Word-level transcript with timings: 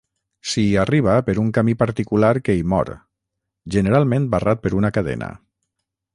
S'hi 0.51 0.63
arriba 0.83 1.17
per 1.27 1.35
un 1.41 1.51
camí 1.57 1.75
particular 1.81 2.31
que 2.47 2.57
hi 2.61 2.65
mor, 2.73 2.91
generalment 3.77 4.27
barrat 4.37 4.67
per 4.67 4.75
una 4.81 4.95
cadena. 4.99 5.31